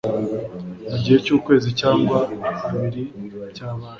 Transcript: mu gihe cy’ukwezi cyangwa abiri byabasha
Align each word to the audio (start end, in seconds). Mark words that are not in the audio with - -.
mu 0.89 0.97
gihe 1.03 1.17
cy’ukwezi 1.25 1.69
cyangwa 1.79 2.17
abiri 2.69 3.03
byabasha 3.51 3.87